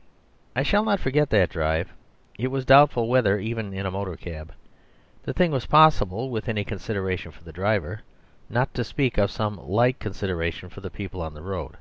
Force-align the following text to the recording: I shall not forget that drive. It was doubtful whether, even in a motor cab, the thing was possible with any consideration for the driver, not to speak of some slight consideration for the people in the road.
I 0.54 0.62
shall 0.62 0.84
not 0.84 1.00
forget 1.00 1.30
that 1.30 1.48
drive. 1.48 1.94
It 2.38 2.48
was 2.48 2.66
doubtful 2.66 3.08
whether, 3.08 3.38
even 3.38 3.72
in 3.72 3.86
a 3.86 3.90
motor 3.90 4.14
cab, 4.14 4.52
the 5.22 5.32
thing 5.32 5.50
was 5.50 5.64
possible 5.64 6.28
with 6.28 6.46
any 6.46 6.62
consideration 6.62 7.32
for 7.32 7.42
the 7.42 7.50
driver, 7.50 8.02
not 8.50 8.74
to 8.74 8.84
speak 8.84 9.16
of 9.16 9.30
some 9.30 9.56
slight 9.56 9.98
consideration 9.98 10.68
for 10.68 10.82
the 10.82 10.90
people 10.90 11.26
in 11.26 11.32
the 11.32 11.40
road. 11.40 11.78